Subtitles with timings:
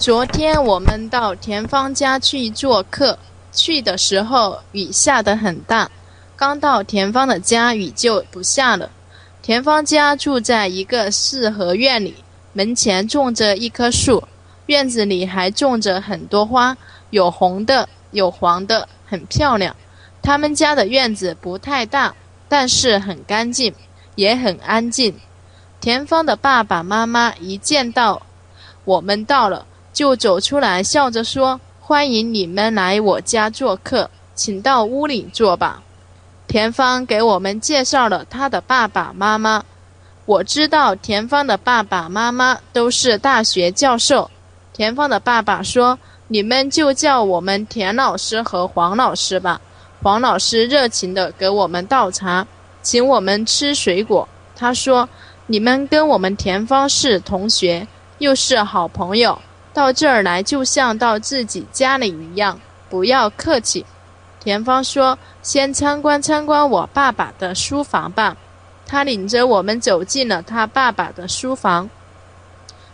[0.00, 3.18] 昨天我们到田芳家去做客，
[3.52, 5.90] 去的时候雨下得很大，
[6.34, 8.90] 刚到田芳的家雨就不下了。
[9.42, 12.14] 田芳家住在一个四合院里，
[12.54, 14.24] 门前种着一棵树，
[14.64, 16.74] 院子里还种着很多花，
[17.10, 19.76] 有红的，有黄的，很漂亮。
[20.22, 22.14] 他们家的院子不太大，
[22.48, 23.74] 但是很干净，
[24.14, 25.14] 也很安静。
[25.78, 28.22] 田芳的爸爸妈妈一见到
[28.86, 35.82] 我们到了，就走出来，笑着说：“欢迎你们来我家做客，请到屋里坐吧。”
[36.46, 39.64] 田芳给我们介绍了他的爸爸妈妈。
[40.26, 44.30] 我知道田芳的爸爸妈妈都是大学教授。
[44.72, 45.98] 田芳的爸爸说
[46.28, 49.60] ：“你们就叫我们田老师和黄老师吧。”
[50.02, 52.46] 黄老师热情地给我们倒茶，
[52.82, 54.26] 请我们吃水果。
[54.56, 55.08] 他说
[55.46, 57.86] ：“你们跟我们田芳是同学，
[58.18, 59.38] 又是好朋友，
[59.72, 63.84] 到这儿来就像到自己家里一样，不要客气。”
[64.42, 68.36] 田芳说：“先参观参观我爸爸的书房吧。”
[68.86, 71.88] 他领着我们走进了他爸爸的书房。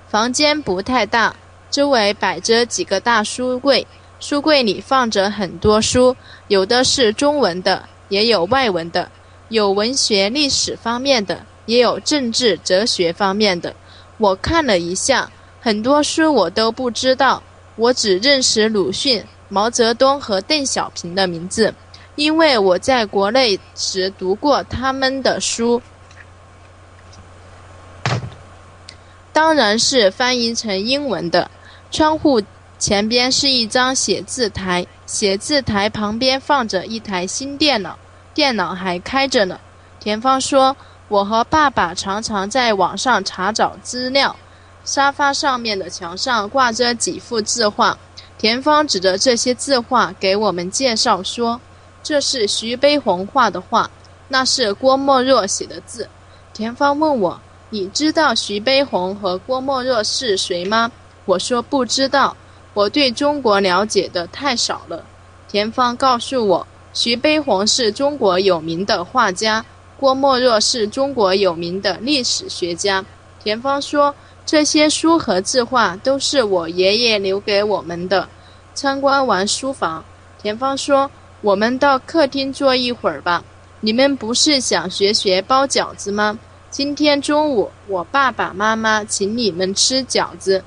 [0.09, 1.35] 房间不太大，
[1.71, 3.87] 周围摆着几个大书柜。
[4.21, 6.17] 书柜里放着很多书，
[6.49, 9.11] 有的是中文的，也有外文的，
[9.49, 13.75] 有文学历史方面的，也有政治哲学方面的。
[14.19, 15.31] 我看了一下，
[15.67, 17.43] 很多书我都不知道，
[17.75, 21.75] 我只认识鲁迅、毛泽东和邓小平的名字，
[22.15, 25.83] 因为我在国内时读过他们的书，
[29.33, 31.51] 当然是翻译成英文的。
[31.91, 32.41] 窗户。
[32.79, 37.99] 前边是一张写字台，写字台旁边放着一台新电脑，
[38.35, 39.59] 电脑还开着呢。
[39.99, 40.77] 田芳说
[41.09, 44.37] ：“我和爸爸常常在网上查找资料。”
[44.87, 47.99] 沙发上面的墙上挂着几幅字画，
[48.39, 51.61] 田芳指着这些字画给我们介绍说
[52.05, 53.91] ：“这是徐悲鸿画的画，
[54.29, 56.09] 那是郭沫若写的字。”
[56.55, 60.91] 田芳问我：“你知道徐悲鸿和郭沫若是谁吗？”
[61.27, 62.37] 我说：“不知道。”
[62.73, 65.03] 我对中国了解的太少了。
[65.49, 69.65] 田芳告诉我，徐悲鸿是中国有名的画家，
[69.99, 73.03] 郭沫若是中国有名的历史学家。
[73.43, 74.15] 田芳说，
[74.47, 78.29] 这些书和字画都是我爷爷留给我们的。
[78.75, 80.05] 参观完书房，
[80.41, 81.11] 田芳说
[81.43, 83.43] ：“我们到客厅坐一会儿吧。
[83.81, 86.39] 你们不是想学学包饺子吗？
[86.71, 90.63] 今天中午我爸爸妈妈请你们吃饺子。”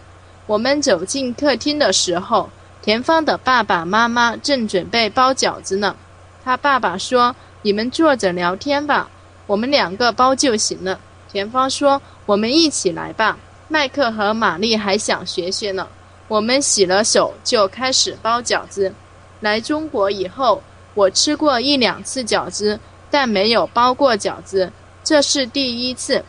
[0.45, 2.49] 我们走进客厅的时候，
[2.81, 5.95] 田芳的爸爸妈妈正准备包饺子呢。
[6.43, 9.09] 他爸爸说：“你们坐着聊天吧，
[9.47, 10.99] 我们两个包就行了。”
[11.31, 13.37] 田芳说：“我们一起来吧。”
[13.71, 15.87] 麦克和玛丽还想学学呢。
[16.27, 18.93] 我们洗了手就开始包饺子。
[19.39, 20.61] 来中国以后，
[20.93, 22.79] 我吃过一两次饺子，
[23.09, 24.71] 但没有包过饺子，
[25.03, 26.25] 这是第一次。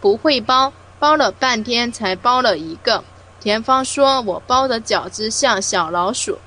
[0.00, 3.04] 不会包，包了半天才包了一个。
[3.38, 6.38] 田芳说：“我包的饺子像小老鼠。”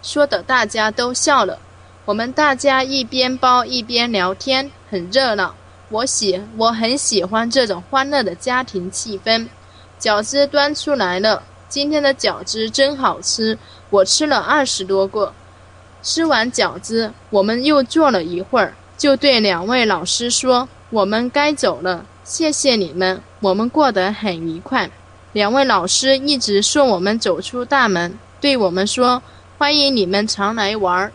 [0.00, 1.58] 说的大家都笑了。
[2.04, 5.54] 我们大家一边包一边聊天，很热闹。
[5.88, 9.46] 我喜我很喜欢这种欢乐的家庭气氛。
[10.00, 13.56] 饺子端出来了，今天的饺子真好吃，
[13.90, 15.32] 我吃了二十多个。
[16.02, 24.90] 吃完饺子，我们又坐了一会儿，就对两位老师说：“我们该走了，谢谢你们，我们过得很愉快。”
[25.32, 29.22] 两位老师一直送我们走出大门，对我们说
[29.58, 31.12] ：“欢迎你们常来玩儿。”